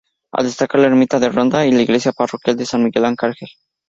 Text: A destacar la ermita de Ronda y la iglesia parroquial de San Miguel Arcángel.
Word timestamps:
A 0.31 0.41
destacar 0.41 0.79
la 0.81 0.87
ermita 0.87 1.19
de 1.19 1.29
Ronda 1.29 1.63
y 1.67 1.71
la 1.71 1.83
iglesia 1.83 2.11
parroquial 2.11 2.57
de 2.57 2.65
San 2.65 2.83
Miguel 2.83 3.05
Arcángel. 3.05 3.47